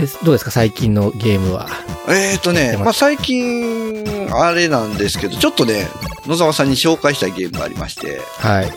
[0.00, 1.68] で、どうですか最近のゲームは？
[2.08, 5.86] えっ、とね、まあ、最近、あれなんですけど、ちょっとね、
[6.26, 8.72] 野沢さんに紹介したいゲームがありまして、はい。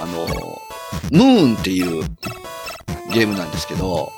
[0.00, 0.26] あの、
[1.10, 2.04] ムーンっていう
[3.12, 4.12] ゲームなんですけど、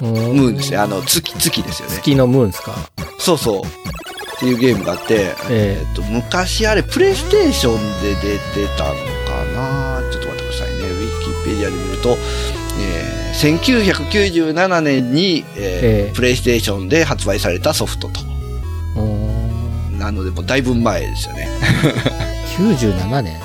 [0.00, 0.78] ムムーンですね。
[0.78, 1.94] あの、月、月ですよね。
[1.96, 2.74] 月のムーンですか？
[3.18, 3.62] そうそう。
[4.42, 10.02] っていうゲームがあって、ええっと、昔あれ、プレイステーションで出てたのかな？
[10.10, 10.88] ちょっと待ってくださいね。
[10.88, 12.16] ウィキペディアで見ると、
[12.80, 18.20] えー1997年に、えーええプレイステーションで発売されたソフトと。
[19.96, 21.48] なので、もうだいぶ前ですよね。
[22.58, 23.40] 97年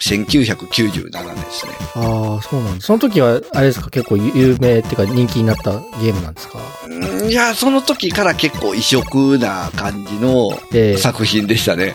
[0.00, 1.72] 1997年ですね。
[1.96, 2.86] ああ、そうなんです。
[2.86, 6.60] その時は、あれですか、結構有名っていうか人気になったゲームなんですか？
[6.86, 6.87] うん
[7.28, 11.94] いや、その時から結構異色な感じのええ作品でしたね。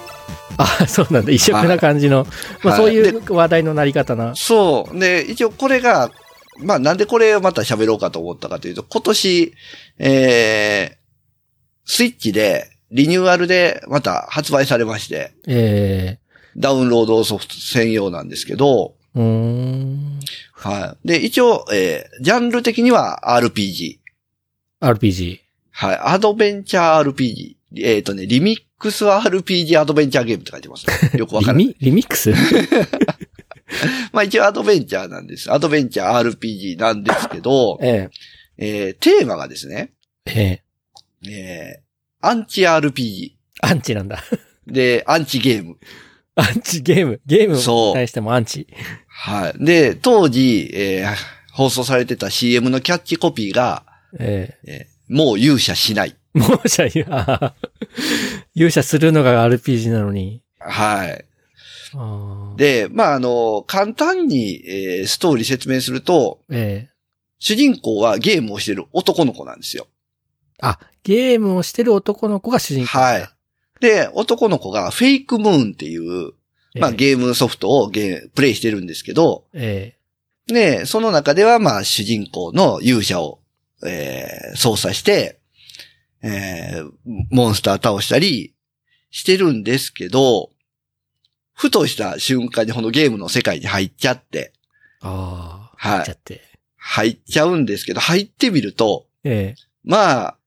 [0.58, 1.32] あそうなんだ。
[1.32, 2.28] 異色な感じの。
[2.64, 4.36] まあ、はいそういう話題のなり方な。
[4.36, 5.00] そう。
[5.00, 6.12] で、一応これが、
[6.60, 9.54] まあなんでこれをまた喋ろうかと思ったかというと、今年、
[9.98, 16.20] えー、スイッチで、リニューアルでまた発売されまして、え
[16.56, 18.94] ダウンロードソフト専用なんですけど。
[20.54, 21.08] はい。
[21.08, 24.03] で、一応、えー、ジャンル的には RPG。
[24.84, 25.40] RPG。
[25.72, 26.00] はい。
[26.02, 27.56] アドベンチャー RPG。
[27.82, 30.94] えっ、とね、リミックス RPG アドベンチャーゲームって書いてます、ね。
[31.18, 31.64] よくわからない。
[31.64, 32.32] リミリミックス？
[34.12, 35.52] まあ一応アドベンチャーなんです。
[35.52, 38.10] アドベンチャー RPG なんですけど、 え
[38.58, 39.94] えー、テーマがですね、
[40.26, 40.64] ええ
[41.26, 43.32] ええー、アンチ RPG。
[43.62, 44.24] アンチなんだ。
[44.68, 45.78] で、アンチゲーム。
[46.36, 47.22] アンチゲーム。
[47.26, 48.68] ゲームそうに対してもアンチ。
[49.08, 49.66] はい。
[49.66, 51.16] で、当時、えー
[51.54, 53.86] 放送されてた CM のキャッチコピーが、
[54.20, 56.16] ええーもう勇者しない。
[56.34, 56.68] えもう
[58.56, 60.42] 勇者するのが RPG なのに。
[60.60, 61.26] はい。
[61.94, 66.94] あーで、まあ、あの、簡単に、えーストーリー説明すると、ええ
[67.40, 69.88] 主人公はゲームをしてる男の子なんですよ。
[70.62, 72.98] あ、ゲームをしてる男の子が主人公。
[72.98, 73.30] はい。
[73.82, 76.32] で、男の子がフェイクムーンっていう、
[76.80, 79.96] まあ、ええゲームソフトをゲープレイしてるんですけど、え
[80.48, 83.42] で、その中では、まあ、主人公の勇者を、
[83.86, 85.40] えー操作して、
[86.22, 86.92] えー
[87.30, 88.54] モンスター倒したり
[89.12, 90.50] してるんですけど、
[91.54, 94.54] ふとした瞬間にこのゲームの世界に入っちゃって、え
[95.02, 95.76] ああ。
[95.76, 96.42] はい入っちゃって。
[96.76, 100.38] 入っちゃうんですけど、入ってみると、ええまあ、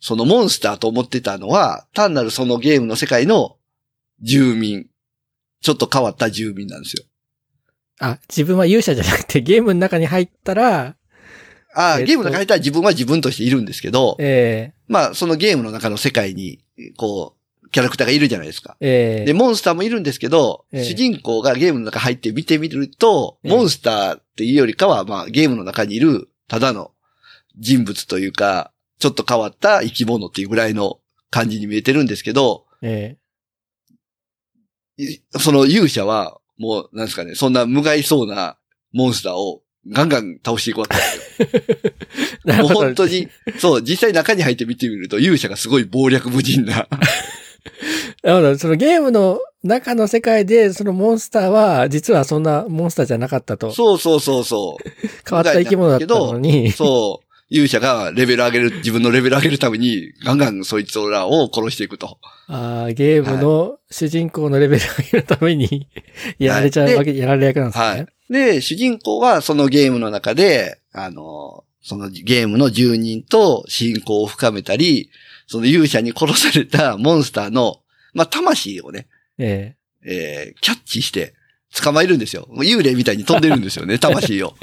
[0.00, 3.56] そのモンスターと思ってたのは、単なるそのゲームの世界の
[4.20, 4.86] 住民。
[5.62, 7.04] ちょっと変わった住民なんですよ。
[8.00, 10.96] あ、自分は勇者じゃなくてゲームの中に入ったら、
[11.74, 16.64] ああ、えっとゲームの中に入ったら自分は自分としているんですけど、えまあ、そのゲームの中の世界に、
[16.96, 18.76] こう、キャラクターがいるじゃないですか。
[18.80, 19.22] ええ。
[19.22, 20.84] えで、モンスターもいるんですけど、ええ。
[20.84, 23.52] 主人公がゲームの中入って見てみると、ええ。
[23.52, 26.90] モンスターっていうよりかは、まあ、ゲームの中にいる、ただの
[27.56, 30.98] 人物というか、ちょっと変わった生き物っていうぐらいの
[31.30, 33.16] 感じに見えてるんですけど、え。
[34.96, 38.58] いその勇者は、もう、なんですかね、そんな無害そうな
[38.92, 41.48] モンスターをガンガン倒していくわけですよ。
[42.46, 43.28] え なるもう本当に、
[43.58, 46.86] そう、実際中に入って見てみると、勇者がすごい謀略無尽な。
[48.22, 48.58] なるほど。
[48.58, 53.72] そのゲームの中の世界で、そのモンスターは、実はそんなモンスターじゃなかったと。
[53.72, 54.90] そうそうそうそう。
[55.28, 56.72] 変わった生き物だったのに。
[56.72, 57.26] そう。
[57.52, 62.18] 勇者がレベル上げる、自分のレベル上げるために、ガンガンそいつらを殺していくと。
[62.46, 65.88] ああ、ゲームの主人公のレベルを上げるために、
[66.38, 67.84] やられちゃうわけ、やられる役なんですね。
[67.84, 68.06] はい。
[68.30, 75.10] で、主人公はそのゲームの中で、あの、そのゲームの住人と親交を深めたり、
[75.46, 77.80] その勇者に殺されたモンスターの、
[78.14, 79.08] まあ、魂をね、
[79.38, 79.74] え
[80.04, 81.34] えーキャッチして
[81.74, 82.48] 捕まえるんですよ。
[82.52, 84.54] 幽霊みたいに飛んでるんですよね、 魂を。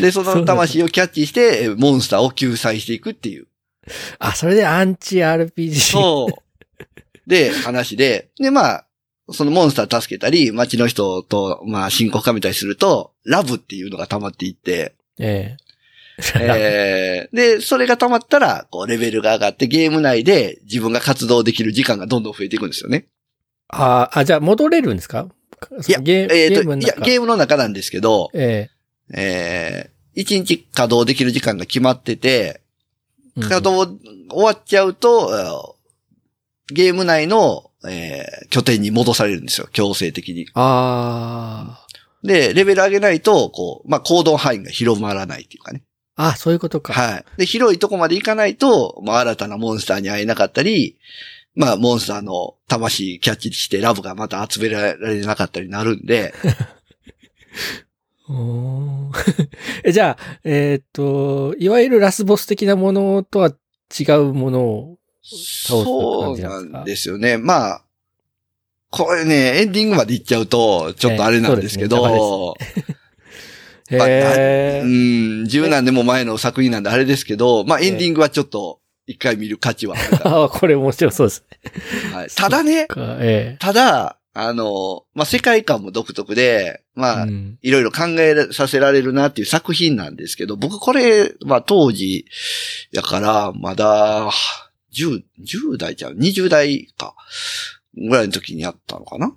[0.00, 3.46] で、その魂をキャッチして、えーモンスターを救済していくっていう。
[3.86, 5.74] えあ、それでアンチ RPG。
[5.92, 7.28] そう。
[7.28, 8.86] で、話で、で、まあ、
[9.30, 17.30] そのモンスター助けたり、街の人と、まあ、親交深めたりすると、ラブっていうのが溜まっていって、ええ。
[17.32, 23.06] ーで、それが溜まったら、こう、レベルが上がって、ゲーム内で自分が活動できる時間がどんどん増えていくんですよね。
[23.68, 25.28] ああ、じゃあ戻れるんですか？
[25.88, 28.68] いや、ゲーえーと、いやゲームの中。、ゲームの中なんですけど、え
[29.14, 29.90] え。
[30.16, 32.60] ー、1日稼働できる時間が決まってて、
[33.40, 33.98] 稼働
[34.30, 35.76] 終わっちゃうと、
[36.70, 40.46] ゲーム内の、えー拠点に戻されるんですよ、強制的に。
[40.54, 41.86] あ
[42.22, 45.82] で、レベル上げないと、こう、まあ、行動範囲が広まらないっていうかね。
[46.16, 46.28] あ。
[46.28, 46.92] あ、そういうことか。
[46.92, 47.24] はい。
[47.38, 50.98] で、広いとこまで行かないと、まあ、新たなモンスターに会えなかったり、
[51.54, 56.32] まあ、モンスターの魂キャッチしてラブがまた集められなかったりなるんで、
[58.28, 59.10] お
[59.90, 63.52] じゃあ、えーっと、いわゆるラスボス的なものとは
[63.98, 67.38] 違うものを、そうなんですよね。
[67.38, 67.84] まあ、
[68.90, 72.56] これね、エンディングまで行っちゃうと、ちょっとあれなんですけど、
[73.90, 81.44] まあへうーん、十何年も前の作品なんであれですけど、まあエンディングはちょっと一回見る価値はあるか ああ、これ面白そうです。
[82.10, 82.18] ら。
[82.18, 83.16] はい、ただね、か。
[83.20, 87.58] えただ、あの、まあ世界観も独特で、えまあ、うん。
[87.62, 92.26] いろいろ考えさせられるなっていう作品なんですけど、僕これ、まあ当時、
[92.92, 94.30] やから、まだ、
[94.92, 97.14] 10、10代じゃん ?20 代か。
[97.94, 99.32] ぐらいの時にやったのかな？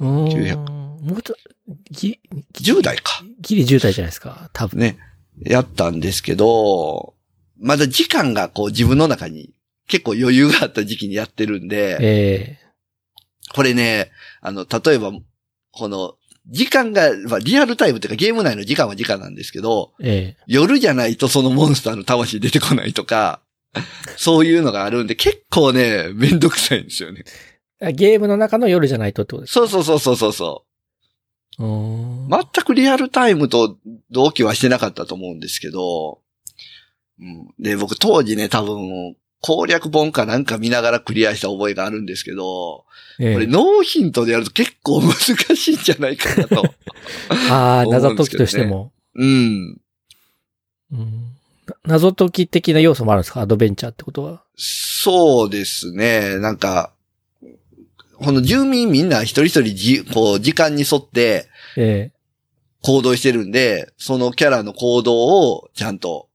[0.00, 1.34] うーん900もうちょ、
[1.90, 2.20] ぎ、
[2.54, 3.22] ?10 代か。
[3.40, 4.50] ギリ10代じゃないですか。
[4.52, 4.78] 多分。
[4.78, 4.98] ね。
[5.40, 7.14] やったんですけど、
[7.58, 9.52] まだ時間がこう自分の中に
[9.88, 12.58] 結構余裕があった時期にやってるんで、え
[13.54, 14.10] これね、
[14.40, 15.12] あの、例えば、
[15.72, 16.14] この、
[16.48, 23.40] 時間が、まあ、リアルタイムっていうかゲーム内の時間は時間なんですけど、ええ夜じゃないとそのモンスターの魂出てこないとか、
[24.16, 27.24] そういうのがあるんで、結構ね、めんどくさいんですよね。
[27.92, 30.64] ゲームの中の夜じゃないとってことですそうそうそうそうそうそ
[31.56, 31.64] かう。
[31.64, 33.76] 全くリアルタイムと
[34.10, 36.20] 同期はしてなかったと思うんですけど、
[37.20, 42.84] うん、で、僕当時ね、多分、攻略本かなんか見ながらクリアした覚えがあるんですけど、
[43.18, 46.62] ええこれノーヒントでやると結構難しいんじゃないかなと。
[47.50, 48.92] ああ、謎解きとしても。
[49.14, 49.80] うん。
[50.92, 51.41] うんな
[51.84, 53.40] 謎解き的な要素もあるんですか？
[53.40, 54.42] アドベンチャーってことは。
[54.56, 56.38] そうですね。
[56.38, 56.92] なんか、
[58.18, 62.12] この住民みんな一人一人じ、こう、時間に沿ってえ
[62.82, 66.28] 行動してるんで、そのキャラの行動をちゃんと、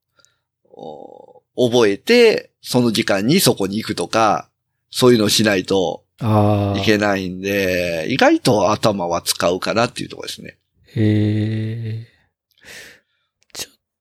[0.69, 4.49] お覚えて、その時間にそこに行くとか、
[4.91, 6.03] そういうのをしないと。
[6.19, 10.57] いけないんで、意外と頭は使うかなっていうところですね。
[10.95, 12.07] へえ。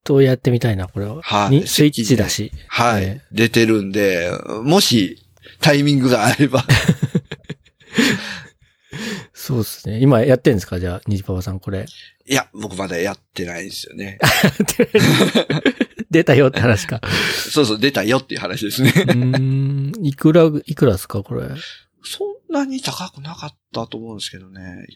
[0.06, 1.20] とやってみたいな、これは。
[1.22, 2.52] はいにスイッチだし。
[2.68, 3.02] はい。
[3.04, 4.30] え出てるんで、
[4.62, 5.22] もし
[5.60, 6.64] タイミングがあれば、
[9.34, 10.00] そうですね。
[10.00, 10.80] 今やってんですか？
[10.80, 11.86] じゃあ、ニジパパさんこれ。
[12.28, 14.18] いや、僕まだやってないんですよね。
[16.10, 17.00] 出たよって話か。
[17.50, 18.92] そうそう、出たよっていう話ですね。
[18.96, 20.06] うーん。
[20.06, 21.48] いくら、いくらですかこれ？
[22.04, 24.86] そんなに高くなかったと思うんですけどね。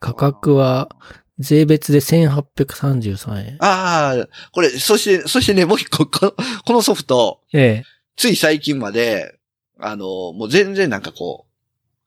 [0.00, 0.88] 価格は、
[1.38, 3.56] 税別で1833円。
[3.60, 6.32] ああ、これ、そして、そしてね、もう一個、この
[6.64, 7.84] このソフト、ええ。
[8.16, 9.36] つい最近まで、
[9.80, 11.46] あの、もう全然なんかこ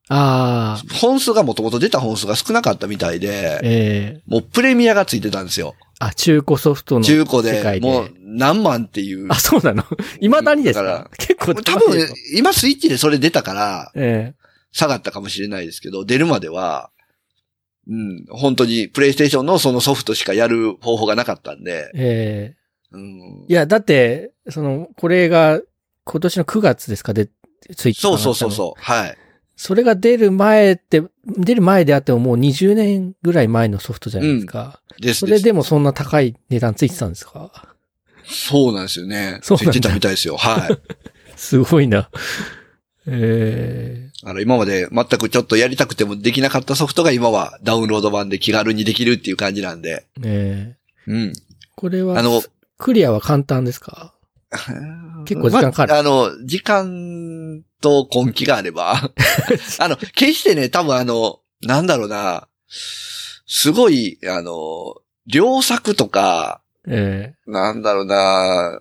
[0.09, 4.21] ああ、う、本数がもともと出た本数が少なかったみたいで、ええ。
[4.27, 5.75] もうプレミアがついてたんですよ。
[5.99, 7.05] あ、中古ソフトの。
[7.05, 9.27] 中古で、もう何万っていう。
[9.29, 9.85] あ、そうなの？
[10.19, 14.33] 未だにですだか結構多分今スイッチでそれ出たから、え
[14.73, 16.89] 下がったかもしれないですけど、出るまでは、
[17.91, 22.55] うん、本当にプレイステーションのそのソフトしかやる方法がなかったんでえ、、
[22.93, 23.51] えうんえ。
[23.51, 25.59] いや、だって、その、これが
[26.05, 27.13] 今年の9月ですか？
[27.13, 27.27] で、
[27.75, 28.81] ツイッチそうそうそうそう。
[28.81, 29.17] はい。
[29.57, 34.81] それが出る前って、出る前であってももう20年ぐらい前のソフトじゃないですか。
[34.99, 37.75] ですそれでもそんな高い値段ついてたんですか？
[38.25, 39.39] そうなんですよね。
[39.43, 40.37] そうなんだついてたみたいですよ。
[40.37, 40.77] はい。
[41.37, 42.09] すごいな。
[43.07, 50.05] えあの、今まで全くちょっとやりたくてもできなかったソフトが今はダウンロード版で気軽にできるっていう感じなんで。
[50.23, 50.75] え
[51.07, 51.33] ええうん。
[51.75, 52.41] これは、あの、
[52.77, 54.13] クリアは簡単ですか？
[55.25, 55.91] 結構時間かかる。
[55.93, 59.11] まああの、時間と根気があれば。
[59.79, 62.47] あの、決してね、多分あの、なんだろうな、
[63.47, 64.95] すごい、あの、
[65.27, 68.79] 良作とか、えなんだろうな、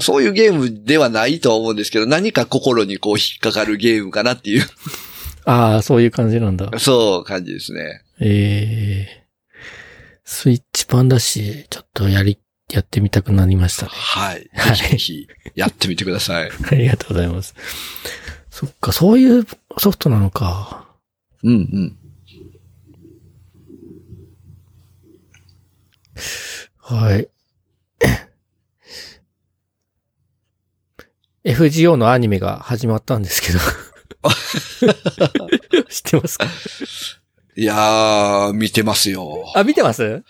[0.00, 4.64] そういうゲームではないとは思うんですけど、何か心にこう引っかかるゲームかなっていう、え
[5.46, 6.78] ああ、そういう感じなんだ。
[6.78, 8.02] そう感じですね。
[8.20, 9.24] ええ
[10.24, 12.38] スイッチ版だし、ちょっとやり、
[12.72, 13.90] やってみたくなりましたね。
[13.92, 14.50] はい。
[14.54, 16.50] はいぜひ、やってみてください。
[16.70, 17.54] ありがとうございます。
[18.50, 19.46] そっか、そういう
[19.78, 20.88] ソフトなのか。
[21.42, 21.98] うんうん。
[26.78, 27.28] はい。
[31.44, 33.58] FGO のアニメが始まったんですけど。
[35.90, 36.46] 知ってますか？
[37.56, 39.52] いやー、見てますよ。
[39.54, 40.22] あ、見てます？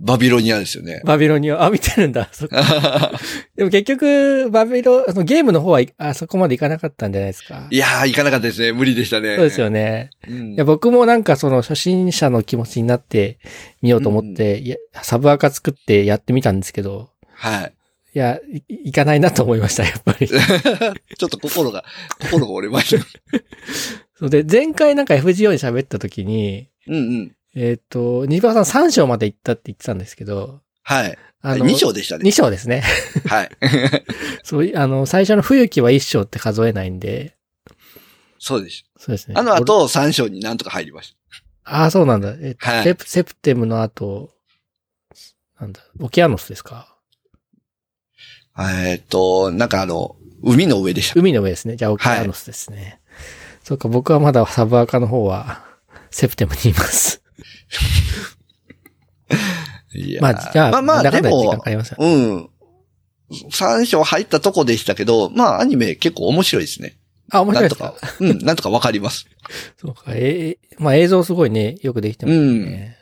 [0.00, 1.00] バビロニアですよね。
[1.04, 1.62] バビロニア。
[1.62, 2.28] あ、見てるんだ。
[2.32, 3.12] そっか
[3.54, 7.68] でも結局、バビロ、あのゲームの方はいあそこまでいかなかったんじゃないですか？
[7.70, 8.72] いやー、行かなかったですね。
[8.72, 9.36] 無理でしたね。
[9.36, 10.10] そうですよね。
[10.26, 13.38] うんいや僕もなんかその初心者の気持ちになって
[13.82, 17.72] みようと思って、いやサブアカ作ってやってみたんですけど、はい。
[18.14, 20.28] いや、いいかないなと思いました、やっぱり。
[20.28, 21.84] ちょっと心が、
[22.20, 23.04] 心が折れました。
[24.18, 27.36] そうで、前回なんか FGO に喋った時に、うんうん。
[27.54, 31.18] えっ、と、ニバさん3章まで行ったって言ってたんですけど、はい。
[31.42, 32.32] あの、2章でしたね2。
[32.32, 32.82] 章ですね。
[33.26, 33.50] はい。
[34.44, 37.36] そう、あの、最初の冬木は1章って数えないんで、
[38.38, 38.84] そうです。
[38.98, 39.34] そうですね。
[39.38, 41.16] あの後、3章になんとか入りまし
[41.64, 42.34] ああ、そうなんだ。
[42.40, 44.34] えっとはいセプセプテムの後、
[45.60, 46.88] なんだ、オキアノスですか？
[46.88, 46.91] た。
[48.58, 51.18] えーっと、なんかあの、海の上でした。
[51.20, 51.76] 海の上ですね。
[51.76, 53.00] じゃあ、オキアノスですね。
[53.64, 55.64] そうか、僕はまだサブアカの方は、
[56.10, 57.22] セプテムにいます。
[59.94, 61.62] いやまあ、じゃあ、まあまあ、でも。
[61.98, 62.48] うん。
[63.50, 66.98] 3章入ったとこでしたけど、まあアニメ結構面白いですね。
[67.30, 67.92] あ、面白ないですか？
[67.92, 67.96] か。
[68.20, 69.26] うん、なんとかわかります。
[69.80, 70.02] そうか。
[70.08, 72.98] えーまあ映像すごいね、よくできてますね。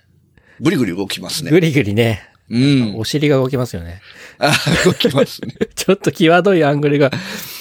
[0.61, 1.51] ぐりぐり動きますね。
[1.51, 2.97] ぐりぐりね、うん。
[2.97, 4.03] お尻が動きますよね。
[4.39, 4.53] あ
[4.85, 5.55] 動きますね。
[5.77, 7.11] ちょっと際どいアングルが、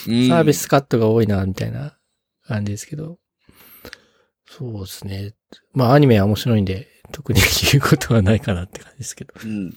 [0.08, 1.96] うんサービスカットが多いな、みたいな
[2.48, 3.20] 感じですけど。
[4.48, 5.34] そうですね。
[5.74, 7.40] まあアニメは面白いんで、特に
[7.72, 9.34] 言うことはないかなって感じですけど。
[9.44, 9.74] うん。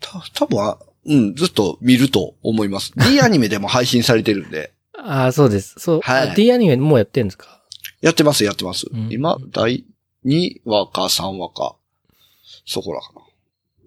[0.00, 2.92] た、多分あうん、ずっと見ると思います。
[3.10, 4.72] D アニメでも配信されてるんで。
[4.96, 5.74] ああ、そうです。
[5.78, 6.00] そう。
[6.02, 7.60] はいあ D アニメもうやってるんですか？
[8.00, 8.86] やってます、やってます。
[8.90, 9.84] うん今、第
[10.24, 11.76] 2話か3話か。
[12.64, 13.12] そこらか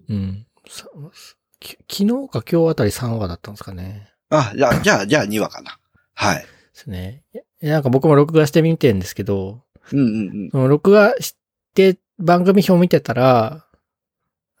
[0.08, 0.46] うん。
[0.68, 4.10] 昨日か今日あたり3話だったんですかね。
[4.30, 4.50] な。
[4.50, 5.78] あ、じゃあ、じゃあ、じゃあ2話かな。
[6.14, 6.42] はい。
[6.42, 7.22] ですね。
[7.32, 10.50] いやなんか僕も録画してみてるんですけど、うんうんうん。
[10.50, 11.36] その録画し
[11.74, 13.66] て番組表見てたら、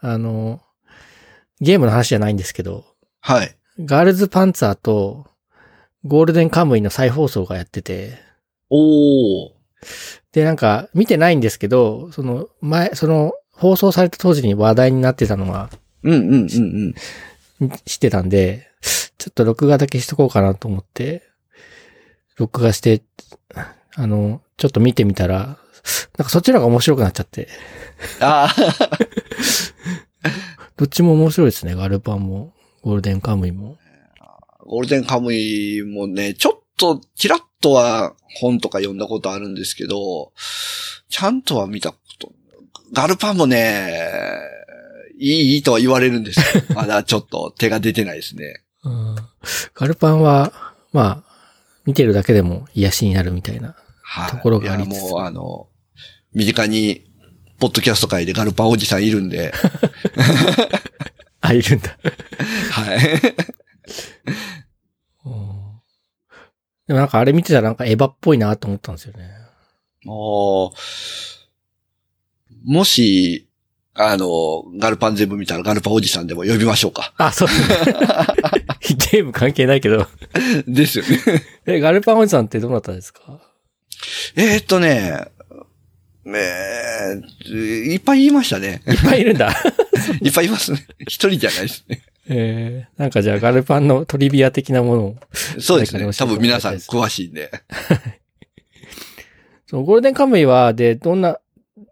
[0.00, 0.60] あの、
[1.60, 2.84] ゲームの話じゃないんですけど、
[3.20, 3.56] はい。
[3.78, 5.26] ガールズパンツァーと
[6.04, 8.18] ゴールデンカムイの再放送がやってて、
[8.70, 9.50] おー。
[10.32, 15.70] で、なんか見てないんですけど、その前、その放送された当時に話題になってたのが
[16.02, 16.94] うんうんうん
[17.60, 17.70] うん。
[17.84, 18.68] 知ってたんで、
[19.18, 21.22] ちょっと録画だけしとこうかなと思って、
[22.36, 23.02] 録画して、
[23.96, 25.58] あの、ちょっと見てみたら、
[26.16, 27.48] なんかそっちの方が面白くなっちゃって。
[28.20, 28.54] あ
[30.76, 31.74] どっちも面白いですね。
[31.74, 33.78] ガルパンも、ゴールデンカムイも。
[34.20, 40.32] あ、ゴールデンカムイもね、ちょっと、ちらっとは本とか読んだことあるんですけど、
[41.08, 41.94] ちゃんとは見た
[42.92, 44.40] ガルパンもね、
[45.18, 48.62] いい、いいとは言われるんですけど、 まだちょっと手が出てないですね。
[48.84, 49.16] うん
[49.74, 50.52] ガルパンは、
[50.92, 51.36] まあ、
[51.84, 53.76] 見てるだけでも癒しになるみたいな。
[54.02, 54.30] はい。
[54.30, 55.68] ところがありつついやもう、あの、
[56.34, 57.04] 身近に、
[57.58, 59.52] ポッドキャスト界でガルパンおじさんいるんで、
[61.40, 61.96] あ、いるんだ。
[62.70, 62.98] はい。
[65.24, 65.56] うん
[66.86, 69.28] でもなんかあれ見てたらなんかエヴァっぽいなと思ったんですよね。
[70.06, 71.35] おー
[72.66, 73.48] もし、
[73.94, 77.14] あの、ガルパン全部見たらガルパンおじさんでも呼びましょうか。
[77.16, 77.48] あ、そう。
[79.10, 80.06] ゲーム関係ないけど。
[80.68, 81.20] ですよね。
[81.66, 83.40] え、ガルパンおじさんってどうなったんですか？
[84.36, 85.24] えーっとね、
[86.26, 88.82] えー、いっぱい言いましたね。
[88.86, 89.50] いっぱいいるんだ。
[90.20, 90.86] いっぱいいますね。
[91.02, 92.02] 一人じゃないですね。
[92.28, 95.16] えー、なんかじゃあガルパンのトリビア的なものを。
[95.60, 96.06] そうですね。
[96.18, 97.50] 多分皆さん詳しいんで。
[99.68, 101.38] そう、ゴールデンカムイは、で、どんな、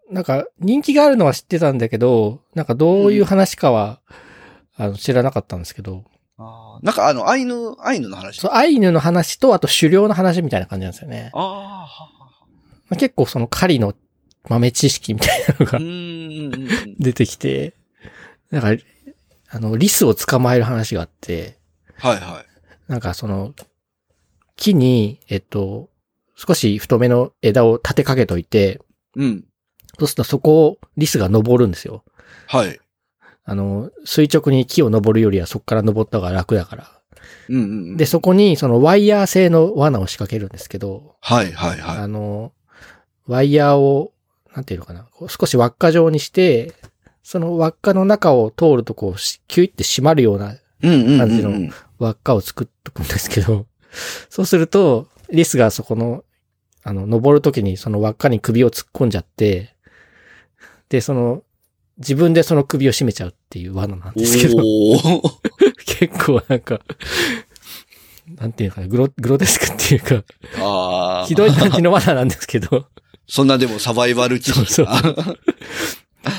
[0.09, 3.99] なんか人気があるのは知ってたんだけど、なんかどういう話かは、
[4.77, 6.03] あの、知らなかったんですけど、
[6.37, 8.39] あーなんかあの、アイヌ、アイヌの話？
[8.41, 11.31] そう、アイヌの話と、あと狩猟の話みたいな感じなんですよね。
[11.33, 12.09] ああ、は
[12.89, 13.95] まあ結構その狩りの
[14.47, 15.79] 豆知識みたいなのが。
[16.99, 17.73] 出てきて、
[18.51, 18.83] なんか、
[19.49, 21.57] あの、リスを捕まえる話があって、
[21.97, 22.91] はいはい。
[22.91, 23.53] なんかその、
[24.57, 25.89] 木に、えっと、
[26.35, 28.81] 少し太めの枝を立てかけといて、
[29.15, 29.45] うん。
[29.97, 32.03] そうするとそこをリスが登るんですよ。
[32.47, 32.79] はい。
[33.43, 36.91] あの、垂直に木を登るよりはそこから登った方が楽だから。
[37.49, 37.97] うんうんうん。
[37.97, 42.51] で、そこにそのワイヤー製の罠を仕掛けるんですけど、はいはいはあの、
[43.27, 44.13] ワイヤーを、
[44.55, 46.73] なんていうのかな、少し輪っか状にして、
[47.23, 51.71] その輪っかの中を通るとこうし、キュイって締まるようないうんうんうん感じのうん。
[51.99, 53.65] 輪っかを作っとくんですけど、
[54.29, 56.23] そうすると、リスがそこの、
[56.83, 59.74] あの、登るときにその輪っかに首を突っ込んじゃって、
[60.89, 61.43] で、その、
[61.97, 64.57] 自分でその首を絞めちゃうっていう罠なんですけど、
[65.85, 66.81] 結構なんか、
[68.35, 70.23] なんていうのかな、グロ、グロテスクっていうか、
[70.59, 71.25] ああ。
[71.27, 72.87] ひどい感じの罠なんですけど、
[73.27, 75.37] そんなでもサバイバル知識が。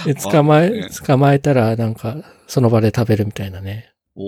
[0.04, 3.92] で捕まえ捕まえたらなんか、その場で食べるみたいなね。
[4.16, 4.24] おー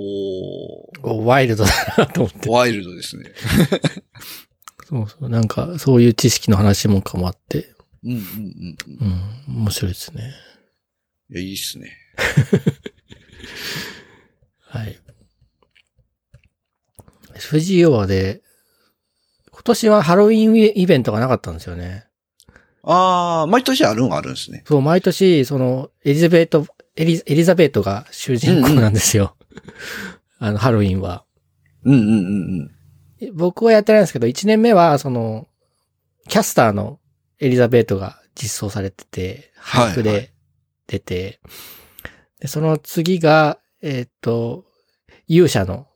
[1.02, 2.50] おワイルドだなと思って。
[2.50, 3.24] ワイルドですね。
[4.88, 7.70] そうそう、なんか、そういう知識の話もかもあって、
[8.08, 9.08] うんうんうんうん。
[9.48, 10.32] うん、面白いですね。
[11.30, 11.92] いや、いいっすね。
[14.62, 14.98] はい。
[17.38, 18.42] 藤岩で、
[19.52, 22.06] 今年はハロウィンイベントがなかったんですよね。
[22.82, 24.64] ああ、毎年あるんはあるんですね。
[24.66, 29.36] そう、毎年、その、エリザベート、エリエリザベートが主人公なんですよ。
[30.38, 31.24] あの、ハロウィンは。
[31.84, 32.70] うんうんうん
[33.20, 33.34] うん。
[33.34, 35.48] 僕はやってないんですけど、1年目は、その、
[36.28, 36.97] キャスターの
[37.40, 40.32] エリザベートが実装されてて、はい俳句で
[40.86, 41.40] 出て、
[42.40, 44.64] で、その次が、えーっと、
[45.26, 45.86] 勇者の、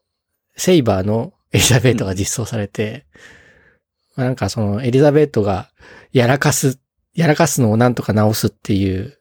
[0.57, 3.07] セイバーのエリザベートが実装されて、
[4.17, 5.71] まあなんかそのエリザベートが
[6.13, 6.79] やらかす、
[7.15, 9.19] やらかすのをなんとか直すっていう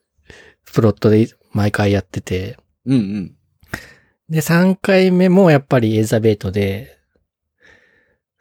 [0.73, 3.35] プロットで毎回やってて、うんうん。
[4.29, 6.97] で、3回目もやっぱりエリザベートで、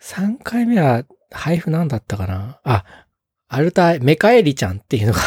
[0.00, 2.60] 3回目は配布なんだったかな？
[2.64, 2.84] あ、
[3.52, 5.18] アルタ、メカエリちゃんっていうのが、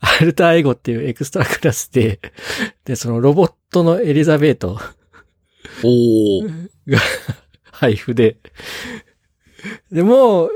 [0.00, 2.20] アルタエゴっていうエクストラクラスで、
[2.84, 4.78] で、そのロボットのエリザベート
[5.82, 6.42] おお。
[6.86, 7.00] が
[7.72, 8.36] 配布で、
[9.90, 10.50] でも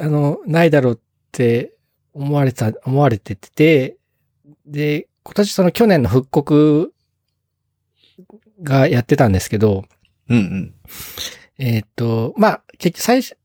[0.00, 0.98] あの、ないだろうっ
[1.32, 1.74] て
[2.12, 3.96] 思われた、思われてて、
[4.64, 6.94] で、今年その去年の復刻
[8.62, 9.84] がやってたんですけど、
[10.28, 10.74] うんうん。
[11.58, 13.36] えーっと、まあ、結局最初、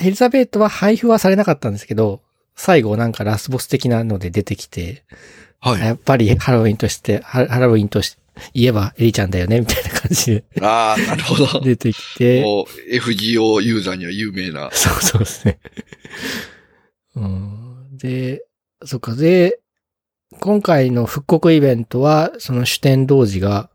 [0.00, 2.22] エリザベートは配布はされなかったんですけど、
[2.54, 5.04] 最後なんかラスボス的なので出てきて、
[5.60, 5.80] はい。
[5.80, 8.22] やっぱりハロウィンとして、ハハロウィンとして
[8.54, 11.60] 言えばエリちゃんだよね、みたいな感じでああ、なるほど。
[11.62, 14.70] 出てきて、もう FGO ユーザーには有名な。
[14.72, 15.58] そうそうですね。
[17.14, 18.44] うん、で、
[18.84, 19.58] そっか、で、
[20.40, 23.70] 今回の復刻イベントは、その主典同時が、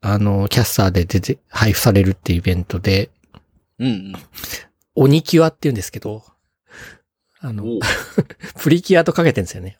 [0.00, 3.10] あの、キャスターで出て、配布されるっていうイベントで、
[3.78, 4.12] うんうん。
[4.96, 6.24] 鬼キュアって言うんですけど、
[7.40, 7.64] あの、
[8.60, 9.78] プリキュアとかけてるんですよね。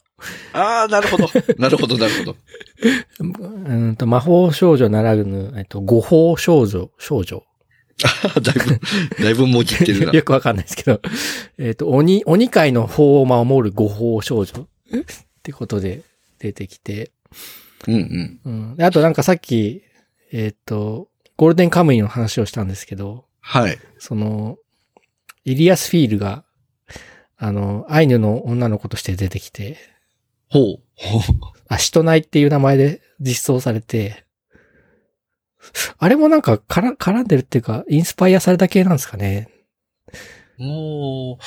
[0.52, 1.28] ああ、なるほど。
[1.58, 2.36] なるほど、なるほど。
[3.20, 7.42] うんと魔法少女ならぬ、えっと、誤報少女、少女。
[8.42, 10.12] だいぶ、だいぶもじってるな。
[10.12, 11.00] よくわかんないですけど、
[11.58, 14.68] えっと、鬼、鬼界の法を守る誤報少女？
[14.94, 15.04] っ
[15.42, 16.02] てことで
[16.38, 17.10] 出てきて、
[17.86, 18.40] うんうん。
[18.44, 18.76] うん。
[18.76, 19.82] であとなんかさっき、
[20.32, 23.78] えっ、と、ゴールデンカムイの話をしたんですけど、はい。
[23.98, 24.58] その、
[25.46, 26.44] イリアスフィールが、
[27.38, 29.78] あの、アイヌの女の子として出てきて、
[30.50, 30.82] ほう。
[30.96, 31.22] ほう。
[31.68, 34.24] アシトナイっていう名前で実装されて、
[35.98, 39.48] あれもなんかから絡んでるっていうか、インスパイアされた系なんですかね。
[40.58, 41.38] も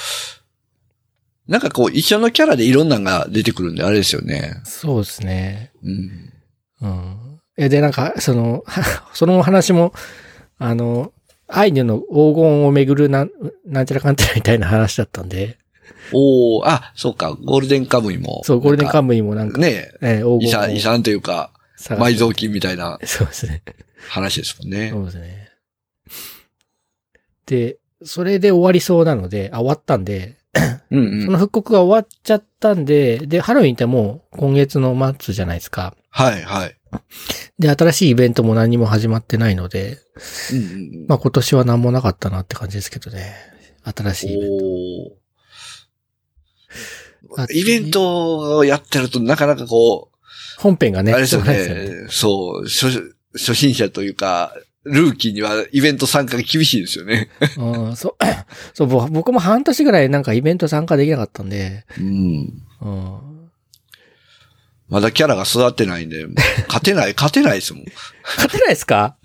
[1.48, 4.62] う、なんかこう、一緒のキャラでいろんなのが出てくるんで、あれですよね。
[4.64, 5.72] そうですね。
[5.84, 6.34] うん。
[6.82, 7.40] うん。
[7.58, 8.64] え、で、なんか、その、
[9.14, 9.94] その話も、
[10.58, 11.12] あの、
[11.50, 13.32] アイヌの黄金をめぐるなん、
[13.66, 15.58] なんちゃらかんちゃらみたいな話だったんで、
[16.14, 18.42] おおあ、そうか、ゴールデンカムイも。
[18.44, 23.64] そう、ゴールデンカムムイもなんか、ねえー黄金を遺産、遺産というか、埋蔵金みたいなそうですね。
[24.10, 24.90] 話ですもんね。
[24.92, 25.50] そうですね。
[27.46, 30.38] で、それで終わりそうなので、あ、終わったんで、
[30.92, 31.26] うんうん。
[31.26, 35.96] その復刻が終わっちゃったんで、で、ハロウィンってもう今月の末じゃないですか。
[36.10, 36.76] はいはい。
[37.58, 40.00] で、新しいイベントも何も始まってないので、
[40.52, 40.68] うんうんう
[41.06, 41.06] ん。
[41.08, 43.34] まあ今年は何もなかったなって感じですけどね。
[43.84, 45.20] 新しいイベント。
[47.54, 50.10] イベントをやってるとなかなかこ
[50.58, 52.08] 本編がう、ね、あれですよねね。
[52.10, 57.30] そう、初、初心者というか、ルーキーにはイベント参加が厳しいですよね。
[57.58, 58.16] うん、そう、
[58.74, 62.64] そう、ぼ僕も半年ぐらいなんかイベント参加できなかったんで、うん。
[62.82, 63.29] うん。
[64.90, 66.26] まだキャラが育ってないんで、
[66.68, 67.86] 勝てない、勝てないですもん。
[68.24, 69.18] 勝てないですか？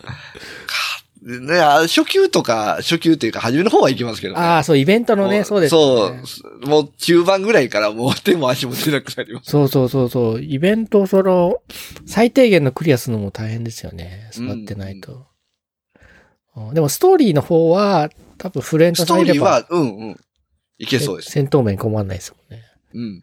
[1.22, 4.40] ね、あ初級とか、初級っていうか、初めの方はいきますけどね。
[4.40, 5.80] ああ、そう、イベントのね、そうです、ね。
[5.80, 6.14] そ
[6.64, 6.68] う。
[6.68, 9.50] もう中盤ぐらいからもう手も足も出なくなります。
[9.50, 10.42] そうそうそうそう。
[10.42, 11.62] イベント、その、
[12.04, 14.30] 最低限のクリアするのも大変ですよね。
[14.34, 15.12] 育ってないと。
[16.56, 20.16] うんでも、ストーリーの方は、多分フレンドストされば、ーリーは、うんうん。
[20.78, 21.32] いけそうです。
[21.32, 22.62] 戦闘面困んないですもんね。
[22.94, 23.22] うん。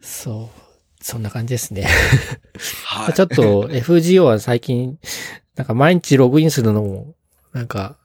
[0.00, 0.65] そう。
[1.00, 1.86] そんな感じですね。
[2.84, 3.14] はい。
[3.14, 4.98] ちょっと FGO は最近、
[5.54, 7.14] なんか毎日ログインするのも、
[7.52, 7.96] なんか、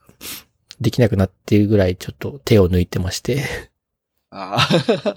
[0.80, 3.44] できなくなっているぐらいちょっと手を抜いてまして。
[4.30, 5.16] あー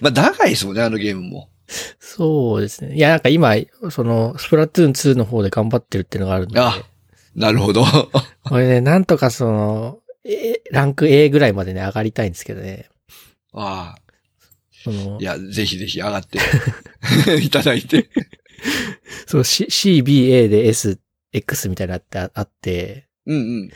[0.00, 1.48] まあ、長いですもんね、あのゲームも。
[1.98, 2.94] そうですね。
[2.94, 3.54] いや、なんか今、
[3.90, 6.60] その、スプラトゥーン2の方で頑張ってるっていうのがあるんで。
[6.60, 6.74] あ
[7.34, 7.84] なるほど。
[8.44, 12.88] これね、なんとかその、えランク A ぐらいまでね、上がりたいんですけどね。
[13.52, 14.05] ああ。
[14.86, 16.38] そのい、や、ぜひぜひ上がって
[17.42, 18.08] いただいて。
[19.26, 21.00] そう、C、C、B、A で S、
[21.32, 23.70] X みたいなのってああって、うんうん。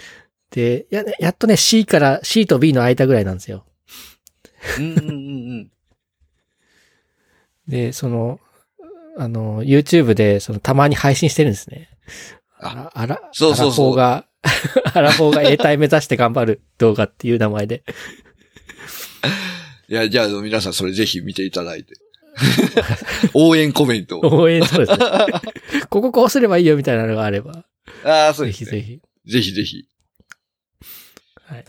[0.51, 3.67] で、や、やっとね、C から C と B の間ぐらいなんですよ。
[4.79, 5.11] うんうんうんう
[5.63, 5.71] ん。
[7.67, 8.39] で、その、
[9.19, 11.91] あの、YouTube で、その、たまに配信してるんですね。
[12.61, 14.27] あ、あら、そうそうそうが
[14.95, 17.83] アラフォーが A 体目指して頑張る動画っていう名前で。
[19.91, 21.95] いや、じゃあ皆さんそれぜひ見ていただいて。
[23.35, 24.43] 応援コメントを。
[24.43, 25.07] 応援そうですね。
[25.91, 27.65] こここうすればいいよみたいなのがあれば。
[28.05, 28.81] ああ、そうぜですね。
[28.81, 29.33] ひぜひ。
[29.33, 29.85] ぜひぜひ。
[31.43, 31.65] はい。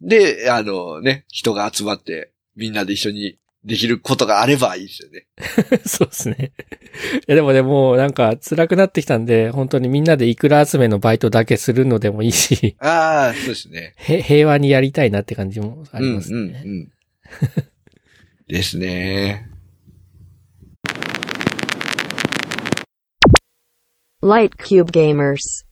[0.00, 5.26] で、あのね、人が集まって、みんなで一緒にできることがあればいいですよね。
[5.84, 6.52] そうですね。
[7.18, 13.94] いやでもね、もうなんか辛くなってきたんで、本当にみんなでいくら集めのバイトだけするのでもいいし、ああ、そうですね。
[13.98, 16.38] へ平和にやりたいなって感じもありますね。
[16.38, 16.92] うんうんうん。
[18.47, 19.49] ですね。
[24.21, 25.64] Light Cube Gamers.